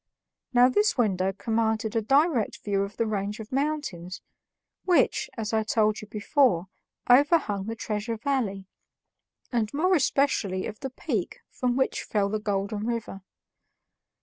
[0.51, 4.19] Now this window commanded a direct view of the range of mountains
[4.83, 6.69] which, as I told you before,
[7.07, 8.65] overhung the Treasure Valley,
[9.51, 13.21] and more especially of the peak from which fell the Golden River.